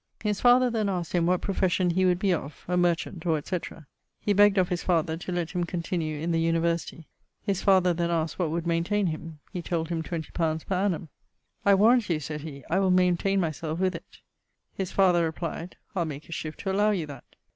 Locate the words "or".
3.27-3.37